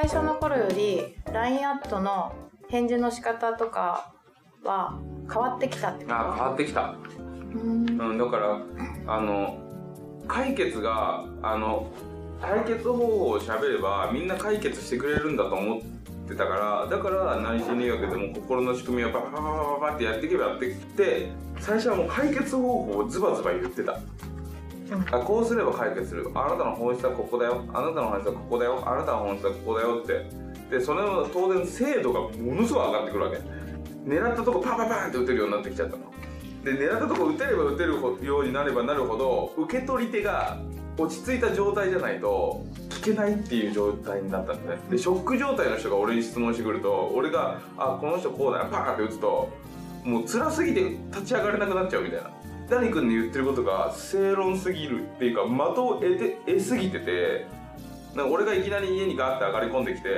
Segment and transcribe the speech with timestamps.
[0.00, 2.32] 最初の頃より LINE アットの
[2.68, 4.12] 返事の仕方とか
[4.62, 4.96] は
[5.28, 6.14] 変わってきたってこと？
[6.14, 6.94] あ変わってきた。
[7.52, 8.00] うん。
[8.00, 8.60] うんだから
[9.08, 9.58] あの
[10.28, 11.90] 解決があの
[12.40, 15.80] 解決方法を喋ればみんな解決してくれるんだと思っ
[16.28, 23.98] てたからだから内心理学でも心の仕組みをババババババってやっていけばやってきて最初はもう解決方法をズバズバ言ってた
[25.10, 26.30] あこうすれば解決する。
[26.34, 27.64] あなたの本質はここだよ。
[27.72, 28.82] あなたの本質はここだよ。
[28.86, 30.26] あなたの本質はここだよって。
[30.70, 33.38] でそれの当然精度がものすごい上がってくるわけ。
[34.06, 36.02] 狙ったとこパンパンパンって打てるようになってきちゃったの。
[36.64, 40.58] で狙ったとこ打てれば打てるようになればなるほど受け取り手が
[40.96, 44.80] 落ち着いた状態じゃないと聞けないっていう状態になったんだね。
[44.90, 49.48] でショック状態の人が俺に質問してくると俺が「あこの人こうだよ」パーンって打つと
[50.04, 50.80] もう辛すぎて
[51.10, 52.30] 立ち上がれなくなっちゃうみたいな。
[52.68, 57.46] 谷君の言ってることが正論すぎるっていうか的を得て得すぎてて
[58.14, 60.08] なんか俺がいきなり家にガーって上がり込んできて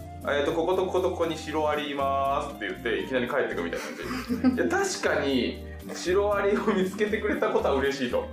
[0.26, 4.62] 「えっとこことこことここにシロアリいます」って言っていきなり帰ってくみたいな感じ。
[4.62, 8.26] いや確かにシロアリを見つけてくれたことは嬉しいと。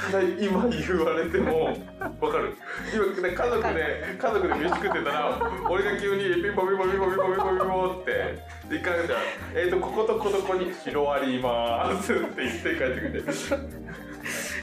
[0.00, 1.76] ただ今言われても
[2.20, 2.56] わかる。
[2.94, 8.10] 今ね家族で家族で飯食ってたら俺が急にピンポピンポピンポピンポピンポピンポって
[8.70, 9.16] で一回じゃ
[9.54, 13.24] えっ、とこことこここに広わりますって言って帰ってくる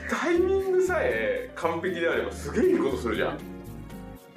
[0.09, 3.56] タイミングさえ完璧であればすげえいいことするじゃん。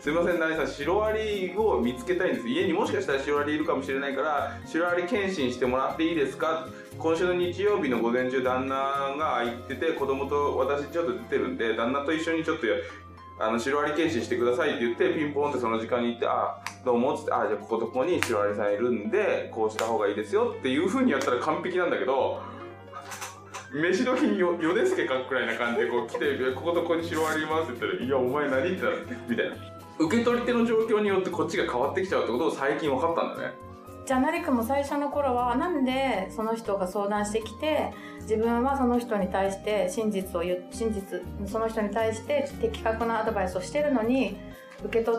[0.01, 2.49] すいません、ナリさん、シロアリを見つけたいんです。
[2.49, 6.67] 家にもしかしたらシロアリいるかもしれないから、シロアリ検診してもらっていいですか？
[6.99, 8.75] 今週の日曜日の午前中、旦那
[9.19, 12.67] が空いてて、子供と私ちょっと出てるんで、旦那と一緒にちょっと、
[13.41, 22.41] あの、シロアリ検診してくださいって言って、ピンポンってその時間に行って、あ、どうもっつって、あ、じゃあこことここにシロアリさんいるんで、こうした方がいいですよっていう風にやったら完璧なんだけど、
[23.75, 29.80] 飯時によ、よですけかくらいな感じでこう来て、こことここにシロアリいますって言ったら、いや、お前何ってなるみたいな。
[30.01, 33.53] 受け取り手の状況によってこっちが変わってきちゃうってことを最近分かったんだね。
[34.07, 44.37] じゃあ成君も最初の頃はなんでその人が相談してきて自分はその人に対して真実を言う真実その人に対して的確なアドバイスをしてるのに
[44.83, 45.19] 受け取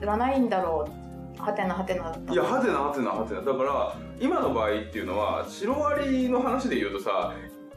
[0.00, 3.40] らないんだろうはてなはてないや、はてなはてなはてな。
[3.40, 7.34] だから、今の場合っていうのは、シロアリの話で言うとさ、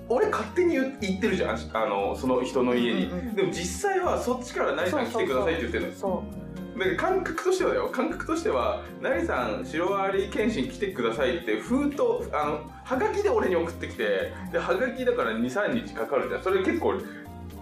[0.09, 3.05] 俺勝手に言言ってるじゃんあの、その人の家に。
[3.05, 5.93] うんうんうんでも実際はそっちから何さん来てくださいって言ってるの。
[5.93, 6.23] そ
[6.77, 7.89] だから感覚としてはだよ。
[7.89, 12.01] 感覚としては「何さんシロアリ検診来てください」って封筒
[12.33, 16.43] あのはがきで俺に送ってきてではがきだから23日かかるじゃん。
[16.43, 16.95] それ結構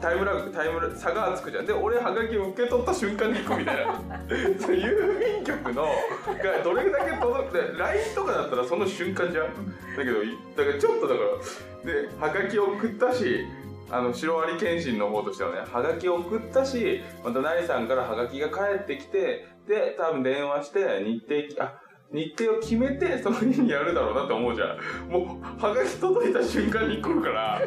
[0.02, 1.66] タイムラグタイムラ差がつくじゃん。
[1.66, 3.94] で俺はがきを受け取った瞬間に行くみたいな。
[4.60, 9.46] そう郵便局のがどれだけ届くて LINE とかだったらその瞬間じゃん。
[9.46, 13.46] だけどいだからちょっとだからではがきを送ったし
[13.92, 21.80] あのシロアリ検診の方としてはねはがきを送ったしまたナリさんからはがきが返ってきてで多分電話して日程あ
[22.14, 25.10] 日程を決めてその日にやるだろうなって思うじゃん。
[25.10, 27.62] もうはがき届いた瞬間に来るから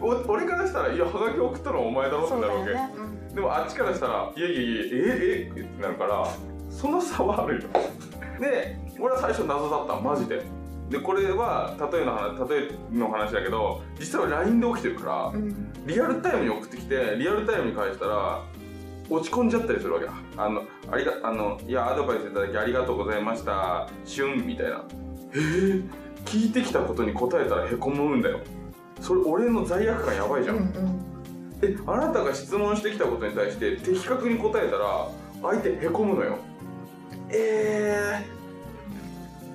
[0.00, 6.26] お俺からしたら「いやはがき送ったのはお前だろ」うってなるわけ、そうだよね、でもあっちからしたら「いやいやいやえええってなるから
[6.70, 7.68] その差はあるよ。
[8.40, 10.42] で俺は最初謎だったマジで
[10.88, 15.42] でこれは例えの話例えの話だけど実際は LINE で起きてるからうん。
[15.42, 18.40] うんリアルタイムに送ってきてリアルタイムに返したら
[19.10, 20.06] 落ち込んじゃったりするわけ。
[20.06, 24.84] だあのありがあのいやアドバイスいただきありがとうございました旬みたいな。
[25.34, 25.84] えー、
[26.24, 28.40] 聞いてきたことに答えたらへこむんだよ。
[29.00, 30.66] それ俺の罪悪感やばいじゃんうん。
[31.62, 35.08] えあなたが質問してきたことに対して的確に答えたら
[35.42, 36.38] 相手へこむのよ。
[37.28, 38.41] えー、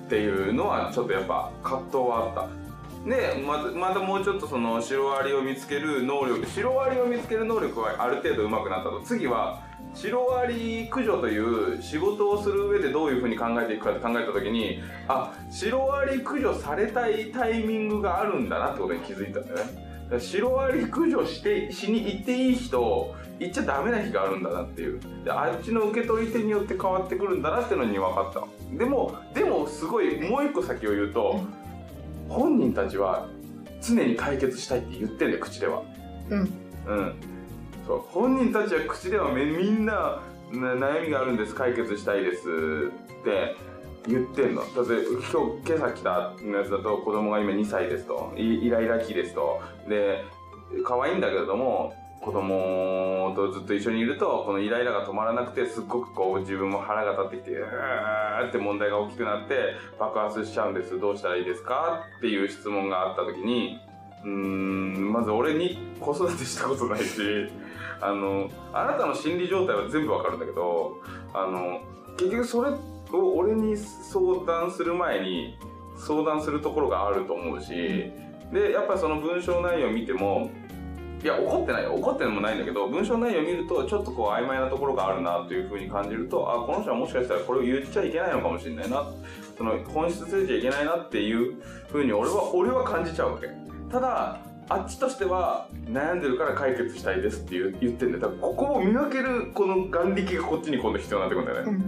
[0.08, 2.68] っていうのはちょっとやっぱ葛藤はあった。
[3.08, 9.02] でまたまたもうちょっとそのシロアリを見つける能力シロアリを見つける能力はある程度上手くなったと。
[9.04, 9.60] 次は
[9.94, 19.87] シロアリ駆除という仕事をする上でどういうふうに考えていくかって考えた時にあシロアリ駆除されたいタイミングがあるんだなってことに気づいたんだよね。
[20.18, 25.00] シロアリ駆除してしに行っていい人行っちゃダメな日があるんだなっていう。
[25.24, 28.76] であっちの受け取り手によって変わってくるんだなっていうのに分かった。
[28.76, 31.40] でもでもすごいもう一個先を言うと
[32.28, 33.28] 本人たちは
[33.80, 35.82] 常に解決したいって言ってんだよ口では。
[36.30, 36.38] うん。
[36.40, 37.14] うん。
[37.86, 40.20] そう本人たちは口ではめみんな
[40.52, 42.42] な悩みがあるんです解決したいです
[43.20, 43.56] って
[44.08, 44.62] 言ってんの？
[44.62, 44.92] だって
[45.30, 48.32] 今日今朝来たのやつだと子供が今2歳ですと。
[48.36, 49.60] イイライラ期ですと。
[49.88, 50.24] で
[50.84, 60.98] 可愛いんだけれども子供とずっと一緒にいるとこのイライラが止まらなくてすっごくこう自分も腹が立ってきてうーって問題が大きくなって爆発しちゃうんです。
[60.98, 62.04] どうしたらいいですか？
[62.18, 63.78] っていう質問があった時に
[64.24, 67.20] うーんまず俺に子育てしたことないし
[68.00, 71.00] あのあなたの心理状態は全部わかるんだけど
[71.32, 71.80] あの
[72.16, 75.58] 結局それってを俺に相談する前に
[75.96, 78.12] 相談するところがあると思うし
[78.52, 80.50] でやっぱその文章内容を見ても
[81.22, 81.94] いや怒ってないよ。
[81.94, 89.04] 怒ってもないんだけど文章内容を見るとちょっとこう曖昧なところがあるなというふうに感じるとあこの人はもしかしたらこれを言っちゃいけないのかもしれないな。
[89.56, 91.60] その本質ついちゃいけないなっていう
[91.90, 93.48] ふうに俺は俺は感じちゃうわけ。
[93.90, 94.38] ただ
[94.68, 98.20] あっちとしては悩んでるから解決したいですって言ってんだよ。
[98.20, 101.84] だからここを見分けるこの眼力がこっちに今度必要になってくるんだよね、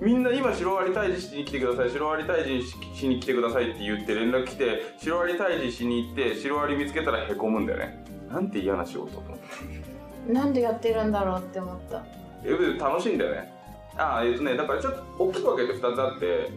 [0.00, 1.90] みんな今シロアリ退治しに来てください。
[1.90, 8.04] シロアリ退治しに来てくださいって言って連絡来てシロアリ退治しに行ってシロアリ見つけたらへこむんだよね。
[8.30, 10.32] なんて嫌な仕事と思って。
[10.32, 12.02] なんでやってるんだろうって思った。
[12.44, 13.52] え楽しいんだよね。
[13.96, 16.50] ああえっとねだからちょっと大きく分けて2つあって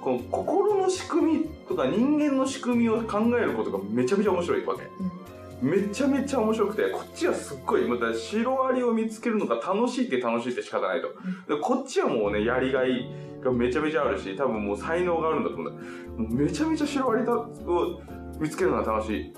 [0.00, 4.84] この心の仕組みとか人間の仕組みを考えることがめちゃめちゃ面白いわけ、
[5.60, 11.08] めちゃめちゃ面白くてこっちはすっごいまたシロアリを見つけるのが楽しいって楽しいって仕方ないと、
[11.54, 13.10] でこっちはもうねやりがい
[13.42, 15.72] がめちゃめちゃあるし多分もう才能があるんだと思う
[16.22, 16.44] んだ。
[16.44, 18.00] めちゃめちゃシロアリを
[18.38, 19.34] 見つけるのが楽しい。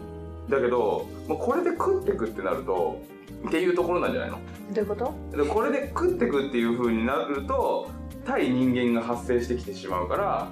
[0.49, 3.01] だけど、まあ、これで食ってくってなると
[3.47, 4.39] っていうところなんじゃないの？
[4.73, 5.37] どういうこと？
[5.37, 7.91] でこれで食ってくっていう風になると
[8.25, 10.49] 対人間が発生してきてしまうから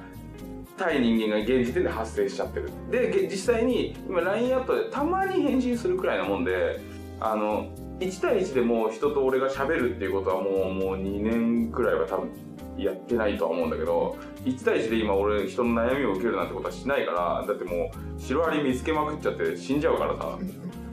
[0.81, 2.71] 対人間が現時点で発生しちゃってる。
[2.91, 6.81] で実際に今 LINE アットでたまに返信するくらいなもんで
[7.21, 7.69] あの
[8.01, 12.31] 1対1でもう人と俺が喋るっていうことはもうもう2年くらいは多分
[12.79, 20.39] やってないとは思うんだけど1対1で今俺人の悩みを受けるなんてことはしないからだってもうシロアリ見つけまくっちゃって死んじゃうからさ。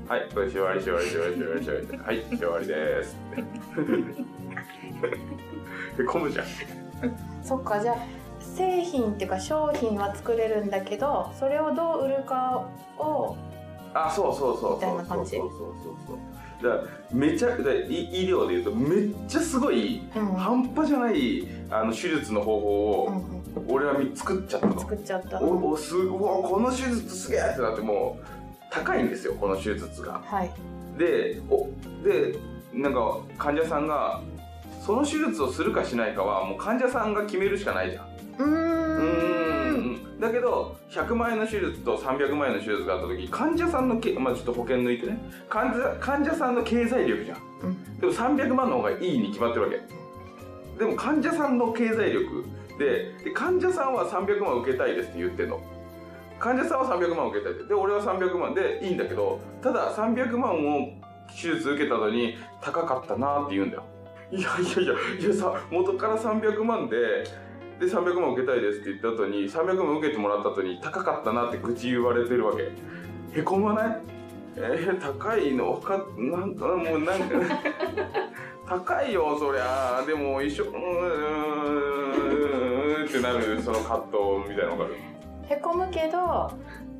[0.09, 1.87] はいこれシロアリシロアリシロアリシロアリシロアリ。
[1.97, 3.17] はいシロアリです。
[5.99, 6.45] へこむじゃん。
[7.43, 12.67] そっかじゃあ製品っていうか商品は作れるんだけどそれをどう売るか
[12.97, 13.35] を
[13.93, 15.37] あそうそうそうみたいな感じ？
[15.37, 16.17] そうそうそうそう。
[16.59, 20.25] だからめちゃだ医医療でいうとめっちゃすごい、うん。
[20.33, 22.67] 半端じゃないあの手術の方法
[23.03, 23.21] を
[23.67, 28.25] 俺は作っちゃったの、作っちゃったおおすうわこの手術すげえってなってもう
[28.71, 30.21] 高いんですよこの手術が。
[30.25, 30.51] はい。
[30.97, 31.69] でお
[32.03, 32.35] で
[32.73, 34.21] なんか患者さんが
[34.87, 38.07] その手術をするかしないかはもう患者さんが決めるしかないじゃん。
[38.39, 39.27] うーん。
[39.75, 45.19] うんだけど100万円の手術と300万円の手術があった時患者さんのけ、まあ、ちょっと保険抜いてね。
[45.49, 47.37] 患者患者さんの経済力じゃん。
[47.63, 47.99] うん。
[47.99, 49.81] でも300万の方がいいに決まってるわけ。
[50.79, 52.45] でも患者さんの経済力
[52.79, 55.61] でで患者さんは300万受けたいですって言ってんの。
[56.39, 57.63] 患者さんは300万受けたいって。
[57.65, 60.93] で俺は300万でいいんだけどただ300万を
[61.29, 63.83] 手術受けた後に高かったなって言うんだよ
[64.31, 66.97] いやいやいやいやさ元から300万で
[67.79, 72.71] で300万受けたいですって言った後に300万受けてもらった後に高かったなって愚痴言われてるわけ。
[73.39, 74.01] へこまない？
[74.57, 77.25] えー、高いの分かっなんかもうなんか
[78.67, 80.03] 高いよそりゃ。
[80.07, 80.77] でも一緒うー
[83.03, 84.17] んってなるその葛藤
[84.49, 84.95] みたいなのがある？
[85.49, 86.51] へこむけど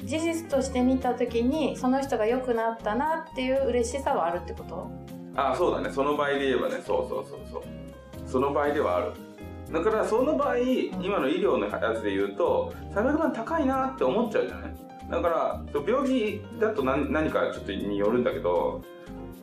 [0.03, 4.89] 事実として見た時にその人が良くなったなっていう嬉しさはあるってこと？
[5.37, 5.89] あそうだね。
[5.93, 6.81] その場合で言えばね。
[6.85, 7.63] そうそうそうそう。
[8.25, 9.11] その場合ではある。
[9.71, 14.73] だからその場合今の医療のやつで言うと300万高いなって思っちゃうじゃない？
[15.11, 18.81] だから病気だと何何かちょっとによるんだけど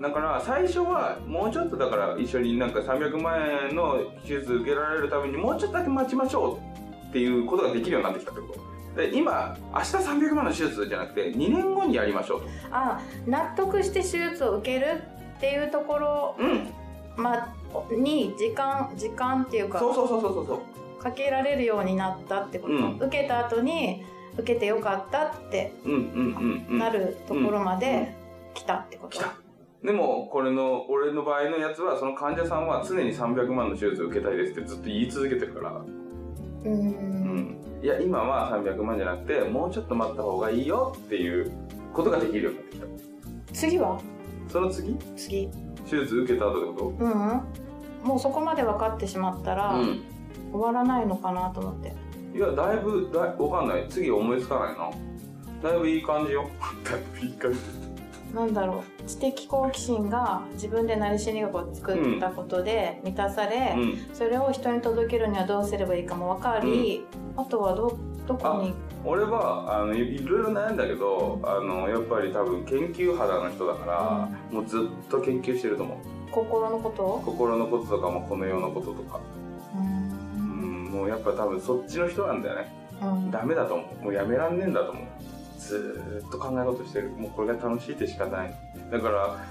[0.01, 6.59] だから最初はもうちょっとだから一緒になんか300万円の手術受けられるためにもうちょっとだけ待ちましょ
[7.05, 9.01] うっていうことができるようになってきたってこと。
[9.01, 12.49] で今明日300万の手術じゃなくて2年後にやりましょうと。
[12.71, 15.03] あ納得して手術を受ける
[15.37, 17.23] っていうところ、うん。
[17.23, 17.55] ま、
[17.91, 20.63] に時間時間っていうかそうそうそうそうそ
[21.01, 21.03] う。
[21.03, 22.97] かけられるようになったってこと、うん。
[22.97, 25.73] 受けた後に受けてよかったって
[26.69, 28.15] なるところまで
[28.55, 29.21] 来たってこと、
[29.85, 35.71] でもこれの俺の場合のやつはその患者さんは常に300万の手術受けたいですってずっと言い続けてるから。
[35.71, 37.61] うーん。
[37.83, 41.53] いや今は300万じゃなくてもうちょっと待った方がいいよっていう
[41.93, 42.87] ことができるようになってきた。
[43.53, 44.01] 次は？
[44.49, 44.97] その次？
[45.17, 45.49] 次。
[45.89, 48.09] 手術受けた後ってこうん。
[48.09, 50.03] もうそこまで分かってしまったら、とうん。
[50.53, 51.93] 終わらないのかなと思って。
[52.35, 53.87] いやだいぶだいわかんない。
[53.89, 54.91] 次思いつかないな。
[55.71, 56.49] だいぶいい感じよ。
[56.85, 57.59] だいぶいい感じ。
[58.35, 59.05] なんだろう。
[59.09, 63.99] 知的好奇心が自分でなり心理学を作ったことで満たされ、うん。
[64.13, 67.05] それを人に届けるにはどうすればいいかも分かり、
[67.37, 67.97] あとはど
[68.27, 68.75] どこに
[69.05, 75.99] 俺はあのいいろいろ悩んだけどあのやっぱり多分研究肌の人だから、もうずっと研究してると思う。
[76.31, 77.05] 心のこと？
[77.05, 79.21] を心のこととかもこの世のこととか。
[79.75, 79.83] うう
[80.43, 82.73] んんもうやっぱ多分そっちの人なんだよね。
[83.03, 83.31] うん。
[83.31, 84.05] ダメだと思う。
[84.05, 85.05] もうやめらんねえんだと思う。
[85.59, 87.11] ずーっと考え事してる。
[87.11, 88.55] もうこれが楽しいって仕方ない。
[88.91, 89.45] だから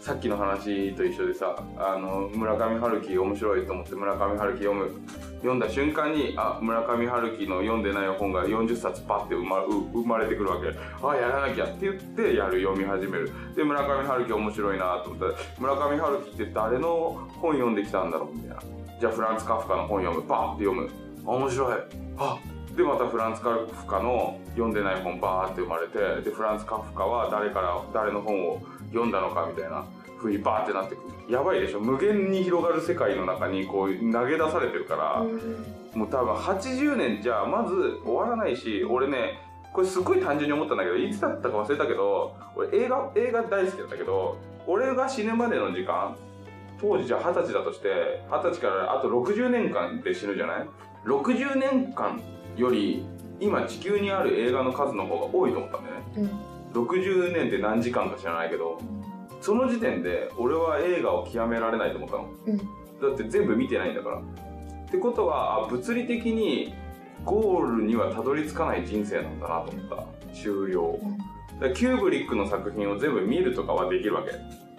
[0.00, 5.00] さっきの話と一緒でさあの村上春樹面白いと思って村上春樹読む
[5.38, 10.68] 読んだ瞬間にあ村上春樹の読んでない本が40冊パッて生ま生まれてくるわけ。
[11.02, 13.30] あやらなきゃって言ってやる読み始める。
[13.54, 18.62] で村上春樹面白いなと思ったら村上春樹って誰の本読んできたんだろうみたいな。
[19.00, 20.26] じゃあフランツ・カフカの本読む。
[20.26, 20.90] パッて読む。
[21.24, 21.76] 面白い。
[22.18, 22.38] あ
[22.78, 29.84] でまたフランツ・カフカの読んでない本バーって生まれてでフランツ・カフカは誰から誰の本を読んだのかみたいな
[30.16, 31.32] ふうにバーってなってくる。
[31.32, 31.80] やばいでしょ。
[31.80, 35.24] 無限に広がる世界の中にこう投げ出されてるから、
[35.94, 39.40] もう多分80年じゃまず終わらないし俺ね
[39.72, 46.16] これすごい単純に思ったんだけどいつだったか忘れたけど俺映画映画大好きだったけど俺が死ぬまでの時間
[46.80, 50.68] 当時じゃあ二十歳だとして二十歳からあと60年間で死ぬじゃない
[51.04, 52.20] ？60年間
[52.58, 53.04] より
[53.40, 56.02] 今地球にある映画の数の方が多いと思ったんだよね。
[56.74, 56.84] うん。
[56.84, 58.78] 60年って何時間か知らないけど
[59.40, 62.28] その時点で俺は映画を極められないと思ったの。
[62.46, 62.56] うん。
[62.58, 62.62] だ
[63.14, 64.18] って全部見てないんだから。
[64.18, 64.22] っ
[64.90, 66.74] てことはあ物理的に
[67.24, 70.34] ゴールにはたどり着かない人生なんだなと思った。
[70.34, 70.98] 終了。
[71.60, 74.32] だキューブリックの作品を全部見るとかはできるわけ。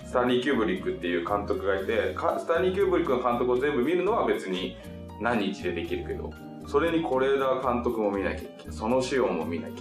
[0.09, 4.75] スタンリー・キューブリックっていう監督がいてかスタンリー・キューブリックの監督を全部見るのは別に
[5.21, 6.33] 何日でできるけど
[6.69, 8.75] それに是枝監督も見なきゃいけない。
[8.75, 9.75] 園子温も見なきゃい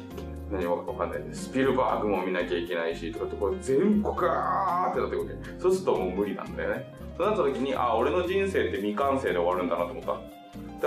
[0.48, 0.62] けない。
[0.64, 1.44] 何もわかんないです。
[1.44, 6.94] スピルバーグも見なきゃいけないしとかってこれ全部ガーってなってくるそうするともう無理なんだよね。
[7.18, 10.12] そうなった時にああ俺の人生って未完成で終わるんだなと思った。
[10.12, 10.16] だ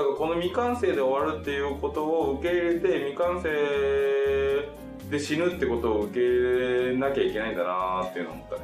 [0.02, 3.50] からこの未完成で終わるっていうことを受け入れて未完成
[5.12, 8.62] で死ぬってことを受け入れなきゃいけないんだなっていうのを思ったね。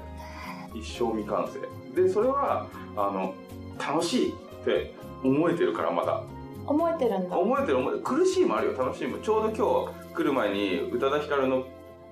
[0.73, 2.01] 一生未完成。
[2.01, 2.65] でそれは
[2.95, 3.35] あの
[3.77, 4.33] 楽しいっ
[4.65, 6.23] て思えてるからまだ。
[6.67, 7.37] 思えてるんだ。
[7.37, 8.03] 思えてる思えてる。
[8.03, 8.77] 苦しいもあるよ。
[8.77, 9.17] 楽しいも。
[9.19, 11.65] ちょうど今日来る前に宇多田ヒカルの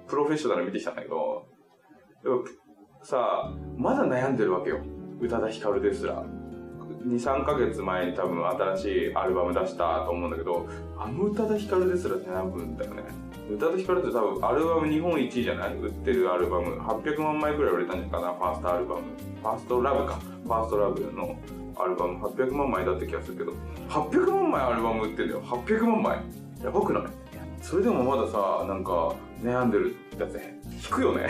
[0.08, 1.46] プロフェッショナル見てきたんだけど。
[3.04, 4.80] さあまだ悩んでるわけよ。
[5.20, 6.24] 宇多田ヒカルですら。
[7.06, 13.04] 23ヶ月前に多分新しいアルバム出したと思うんだけどあの宇多田ヒカルですら悩むんだよね。
[13.52, 15.76] 宇多田ヒカルって多分アルバム日本一位じゃない？
[15.76, 16.78] 売ってるアルバム。
[16.78, 19.02] 800万枚くらい売れたんじゃないかなファーストアルバム。
[19.42, 20.16] ファーストラブか。
[20.16, 21.36] ファーストラブの
[21.78, 22.26] アルバム。
[22.26, 23.54] 800万枚だった気がするけど。
[23.90, 25.42] 800万枚アルバム売ってんだよ。
[25.44, 26.20] 800万枚。
[26.64, 27.04] やばくない？
[27.62, 30.40] それでもまださなんか悩んでるやつ
[30.72, 31.30] 引くよね。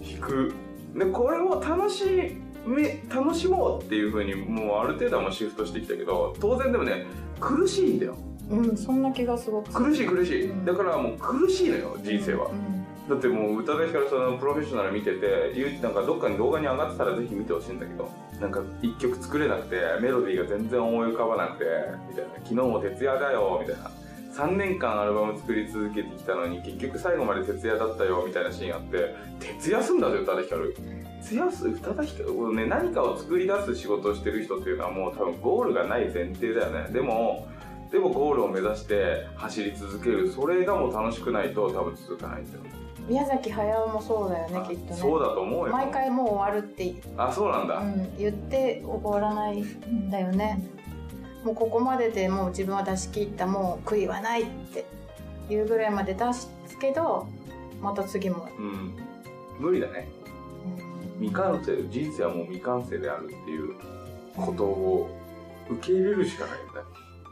[0.00, 0.54] 引く。
[0.94, 2.47] でこれを楽しい。
[2.68, 7.06] め楽しもうっていう風にもうある程度はもうシフトしてきたけど当然でもね
[7.40, 8.16] 苦しいんだよ。
[8.50, 10.50] うんそんな気がすごく苦しい苦しい。
[10.50, 10.64] うん。
[10.64, 12.46] だからもう苦しいのよ人生は。
[12.46, 21.64] うんだってもう宇多田ヒカルさんのプロフェッショナル見ててなんかどっかに動画に上がってたらぜひ見てほしいんだけどなんか一曲作れなくてメロディーが全然思い浮かばなくて
[22.10, 22.30] みたいな。
[22.34, 23.90] 昨日も徹夜だよみたいな
[24.32, 29.14] 3年間アルバム作り続けてきたのに結局最後まで徹夜だったよみたいなシーンあって
[29.60, 30.76] 徹夜すんだぜ宇多田ヒカル。
[31.22, 36.92] 徹夜す宇多田ヒカルこのね何かを作り出す仕事をしてる人っていうのはもう多分ゴールがない前提だよね。
[36.92, 37.48] でも
[37.90, 40.30] でもゴールを目指して走り続ける。
[40.30, 42.60] それがもう楽しくないと多分続かないんですよ。
[43.08, 44.96] 宮崎駿もそうだよねきっとね。
[44.96, 45.72] そうだと思うよ。
[45.72, 50.62] 毎回もう終わるって、あそうなんだ、うん、言って終わらないんだよね
[51.44, 54.84] もうここまででもう自分は出し切ったもう悔いはないって
[55.48, 57.26] いうぐらいまで出すけど
[57.80, 58.96] また次も、うん。
[59.58, 60.08] 無理だね。
[61.18, 61.26] うん。
[61.26, 63.74] 未完成人生はもう未完成であるっていう
[64.36, 65.10] ことを
[65.70, 66.70] 受け入れるしかないよね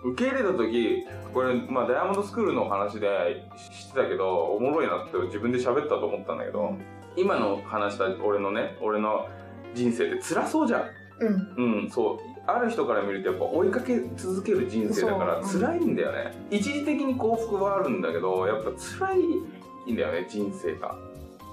[0.05, 6.77] 受け入れた時これ、まあ、ダイヤモンドスクールの話で知ってたけどおもろいなって自分で喋ったと思ったんだけど
[7.17, 9.29] 今の話した俺のね俺の
[9.75, 10.83] 人生って辛そうじゃん。
[11.21, 11.83] うん。
[11.83, 20.97] うんそうある人から見るとやっぱ追いかけ続ける人生だから辛いんだよね、一時的に幸福はあるんだけどやっぱ辛いんだよね人生が。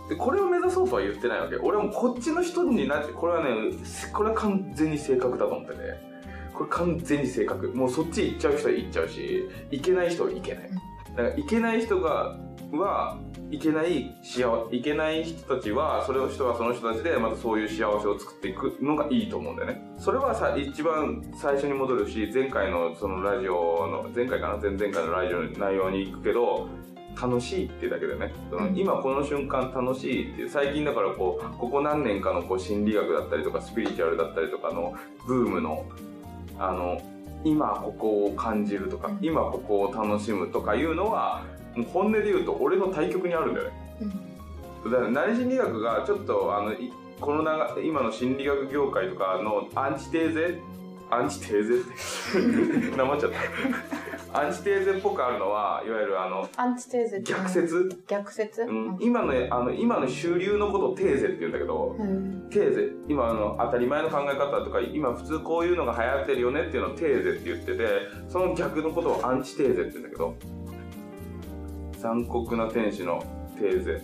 [0.09, 1.55] でこれを目指そうとは言ってないわけ。
[1.55, 3.71] 俺はもうこっちの人になってこれはね
[4.11, 6.13] これは完全に性格だと思ってて。
[6.53, 7.69] これ完全に性格。
[7.69, 10.69] もうそっち行っちゃう人は行っちゃうし行けない人は行けない
[11.15, 12.37] だから行けない人が
[12.77, 13.19] は
[13.51, 19.81] いけない幸せいけない人たちはそれを人はその人たちでまたそういう幸せを作っていくのがいいと思うんだよね。
[19.97, 26.67] それはさ一番最初に戻るし前回のそのラジオの前回かな前々回のラジオの内容に行くけど
[27.21, 28.33] 楽しいっていうだけでね。
[28.49, 28.75] そのうん。
[28.75, 34.95] 今この瞬間楽しいっていう最近だからこうここ何年かのこう心理学だったりとかスピリチュアルだったりとかの
[35.27, 35.85] ブームの
[36.57, 36.99] あの
[37.43, 39.19] 今ここを感じるとかうん。
[39.21, 41.43] 今ここを楽しむとかいうのは
[41.75, 43.73] もう本音で言うと俺の対極にあるんだよね。
[44.83, 44.91] うん。
[44.91, 50.59] だから内心理学がちょっとあのいこの長今の心理学業界とかのアンチテーゼ
[51.09, 52.87] アンチテーゼ？
[52.87, 53.31] ってなまっちゃっ
[54.33, 62.89] アンチテーゼっぽくあるのはいわゆるあのアンチテーゼ逆説、逆説、うん、今のあの今の主流のことをテーゼって言うんだけど、うんテーゼ。
[63.07, 67.87] 今あの当たり前の考え方とか今普通こういうのが流行ってるよねっていうのをテーゼって言ってて
[68.27, 70.35] その逆のことをアンチテーゼって言うんだけど
[71.99, 73.23] 残酷な天使の
[73.57, 74.01] テーゼ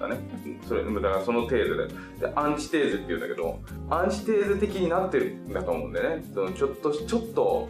[0.00, 0.18] だね。
[0.66, 1.86] それだからそのテーゼ
[2.20, 3.58] ででアンチテーゼって言うんだけど
[3.90, 6.24] アンチテーゼ的になってるんだと思うんだよね。
[6.34, 7.68] そのちょっとちょっと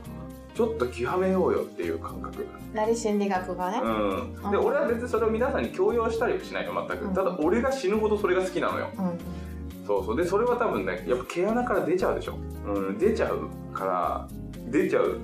[0.56, 4.50] ちょっと極めようよっていう感覚なり心理学がね、うん。
[4.50, 7.14] で俺は別にそれを皆さんに強要したりはしないよ全く。
[7.14, 8.88] ただ俺が死ぬほどそれが好きなのよ。
[8.98, 9.18] うん。
[9.86, 10.16] そうそう。
[10.16, 14.28] でそれは多分ねやっぱ毛穴から出ちゃうでしょ、うん、出ちゃうから
[14.70, 15.20] 出ちゃう。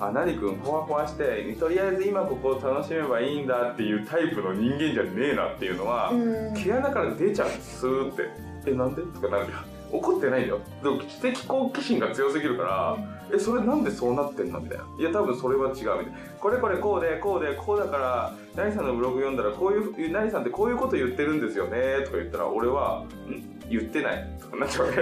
[0.00, 6.54] あ何君ほわほわしてとりあえず今ここを楽しめばいいんだっていうタイプの人間じゃねえなっていうのは、うん。
[6.54, 8.22] 毛穴から出ちゃうスーって。
[8.64, 9.02] えなんで？
[9.02, 10.60] とかなるじゃん怒ってないよ。
[10.82, 12.98] でも知的好奇心が強すぎるから、
[13.34, 14.84] えそれなんでそうなってんのみたいな。
[14.98, 16.12] いや多分それは違うみたいな。
[16.40, 23.68] これこれこうでこうでこうだから何さんのブログ読んだらこういう何さんってこういうこと言ってるんですよねとか言ったら俺は「ん？
[23.68, 25.00] 言ってない」とかなっちゃうわけ。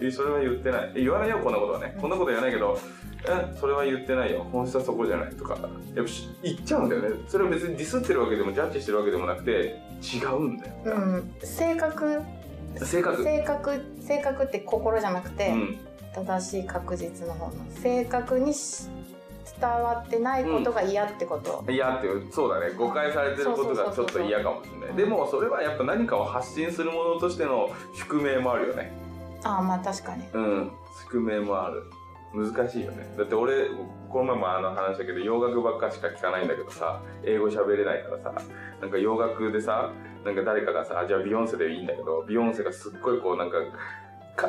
[0.00, 0.92] え それは言ってない。
[0.96, 1.96] 言わないよこんなことはね。
[2.00, 2.78] こんなこと言わないけど
[3.26, 4.46] えそれは言ってないよ。
[4.52, 5.30] 本質はそこじゃない。
[5.34, 5.54] とか。
[5.94, 6.12] やっぱ
[6.42, 7.10] 言っちゃうんだよね。
[7.28, 10.74] それは別にディスってるわけでもジャッジしてるわけでもなくて違うんだよ。
[10.84, 12.20] うん、性格
[12.78, 13.22] 性格。
[13.22, 15.78] 性格性格って心じゃなくて、うん。
[16.14, 17.52] 正しい確実の方の。
[17.70, 18.88] 正確にし
[19.60, 22.72] 伝わってないことが嫌ってこと、嫌っていうそうだね。
[22.76, 24.96] 誤解されてることがちょっと嫌かもしれない。
[24.96, 28.92] でもそれはやっぱ何かを発信するものとしての宿命もあるよね。
[29.44, 30.24] ああまあ確かに。
[30.32, 30.72] うん。
[31.02, 31.84] 宿命もある。
[32.32, 33.14] 難しいよね。
[33.16, 33.68] だって俺
[34.14, 38.42] この前もあの話したけど洋楽ばっかしか聞かないんだけどさ英語喋れないからさ
[38.80, 39.90] なんか洋楽でさ
[40.24, 43.56] なんか誰かがさじゃあビヨンセでいいんだけどビヨンセがすっごいこうなんか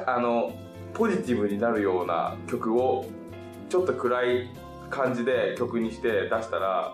[0.05, 0.53] あの
[0.93, 3.09] ポジティブになるような曲を
[3.67, 4.51] ちょっと暗い
[4.91, 6.93] 感じで曲にして出したら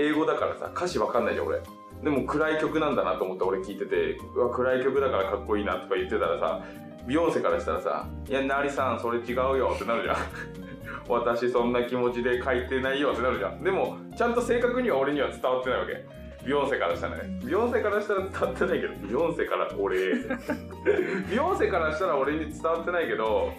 [0.00, 1.60] 英語だからさ歌詞わかんないじゃん俺。
[2.02, 6.64] でも暗い曲なんだなと思って俺聞いててうわ暗い曲だからかっこいいなとか言ってたらさ
[7.06, 10.67] ビヨンセからしたらさ「いやナリさんそれ違うよ」ってなるじゃん。
[11.08, 13.62] 私そんな気持ちで書いてないよってなるじゃん。
[13.62, 16.18] でもちゃんと正確には俺には伝わってないわけ。
[16.44, 17.40] ビヨンセからしたらね。
[17.44, 19.98] ビヨンセからしたら伝わってないけどビヨンセから俺。
[21.28, 23.52] ビヨンセからしたら俺に伝わってないけど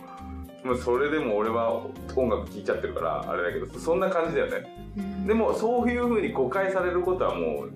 [0.63, 4.89] もうそれでも俺は音楽聴いちゃってるからあれだけどそんな感じだよね。
[5.25, 7.71] でもそういう風に誤解されることはもう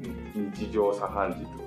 [0.55, 1.62] 日常茶飯事と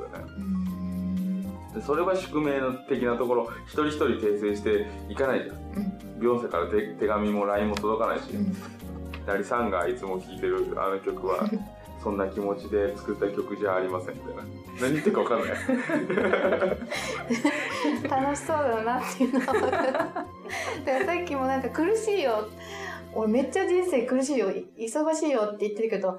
[1.77, 5.57] でそれは宿命の的なところ一人一人訂正していかないじゃん。
[5.57, 6.19] うん。
[6.19, 8.31] ビヨンセから手手紙も LINE も届かないし。
[8.31, 8.57] うん。
[9.27, 11.47] ダリさんがいつも聴いてるあの曲は
[12.03, 14.43] そんな気持ちで作った曲じゃありませんみたいな。
[14.81, 15.51] 何言ってるか分かんない。
[18.09, 19.41] 楽しそうだなっていうの。
[19.41, 20.19] は分かるだか
[20.87, 22.49] らさっきもなんか苦しいよ。
[23.15, 24.51] 俺めっちゃ人生苦しいよ。
[24.79, 26.19] 忙しいよって言ってるけど好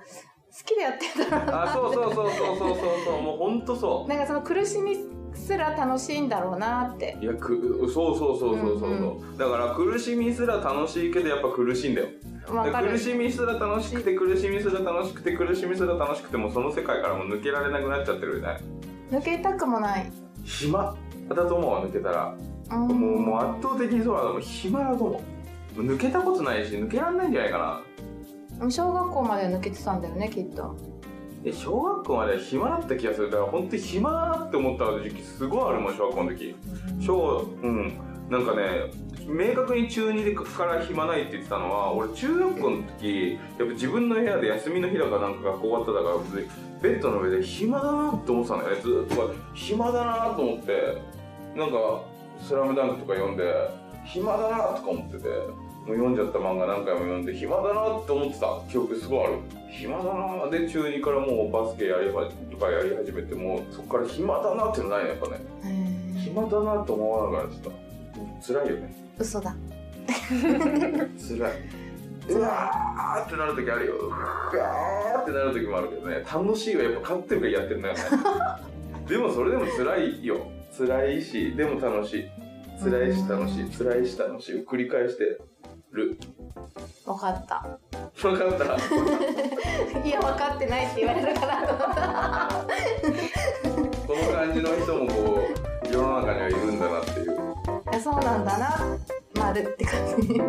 [0.63, 3.21] きでやってんだろうなあそうそうそうそうそうそうそう。
[3.21, 4.09] もうほんとそう。
[4.09, 4.97] なんかその苦しみ
[5.33, 7.17] すら楽しいんだろうなって。
[7.21, 9.33] いやくそうそうそうそうそう、う。
[9.33, 12.07] んだから苦しみすら楽しいけどやっぱ苦しいんだよ。
[12.47, 18.57] 苦しみすら楽しくて苦しみすら楽しくて苦しみすら楽しくてもうその世界からも抜けられなくなっちゃってるよね。
[19.11, 20.11] 抜けたくもない。
[20.43, 20.95] 暇。
[21.29, 22.33] だと思うわ抜けたら、
[22.71, 22.87] うん。
[22.87, 25.21] もうもう圧倒的にそうだと思う暇だと思
[25.77, 25.81] う。
[25.81, 27.81] 抜けたことないし抜けられないんじゃないかな
[28.69, 30.75] 小学校まで抜けてたんだよねきっと。
[31.43, 33.31] え小学校まで暇だった気がする。
[33.31, 36.55] だから本当に暇だなって思った時期すごいあるもん小学校の時。
[36.99, 37.93] 小うん。
[38.29, 38.91] なんかね
[39.25, 46.17] 明確に中2でから暇ないって言ってたのは俺中学校の時やっぱ自分の部屋で休みの日だかなんか学校終わっただから
[46.81, 51.17] ベッドの上で暇だなって思ってたのよずっと暇だなと思って。
[51.55, 52.03] なんか
[52.39, 53.51] 「スラムダンクとか読んで
[54.05, 55.66] 暇だなとか思ってて。
[55.87, 58.59] もう読んじゃった漫画何回も読んで暇だなって思ってた。
[58.69, 59.39] 記憶すごいある。
[59.71, 60.49] 暇だな。
[60.51, 65.39] で中2からもうバスケやりはとかやり始めてもうそこから暇だなっていうのないねやっぱね。
[66.21, 67.73] 暇だなと思わなくなっちゃっ
[68.41, 68.53] た。
[68.53, 68.95] 辛いよね。
[69.17, 69.55] 嘘だ。
[70.27, 71.51] 辛い。
[72.29, 73.93] うわーってなる時あるよ。
[73.95, 76.25] うわーってなる時もあるけどね。
[76.29, 78.01] 楽しいはやっぱ勝ってるからやってるんだよね。
[79.07, 80.47] でもそれでも辛いよ。
[80.77, 82.29] 辛いしでも楽しい。
[82.83, 83.71] 辛いし楽しい。
[83.71, 84.55] 辛いし楽しい。
[84.55, 85.39] を繰り返して
[85.91, 86.17] る。
[87.05, 87.65] 分かった。
[88.21, 88.65] 分かった？
[90.05, 92.01] いや分かってないって言われるかなと思った。
[94.07, 95.39] この感じの人もこ
[95.85, 97.31] う世の中にはいるんだなっていう。
[97.91, 98.97] いやそうなんだな。
[99.35, 100.41] 丸って感じ